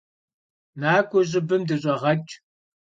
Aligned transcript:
Nak'ue 0.79 1.21
ş'ıbım 1.29 1.61
dış'eğeç'! 1.67 2.31